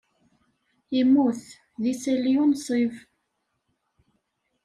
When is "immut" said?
0.99-1.41